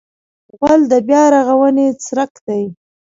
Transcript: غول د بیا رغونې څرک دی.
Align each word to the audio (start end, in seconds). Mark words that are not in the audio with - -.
غول 0.57 0.81
د 0.91 0.93
بیا 1.07 1.23
رغونې 1.35 1.87
څرک 2.05 2.31
دی. 2.47 2.63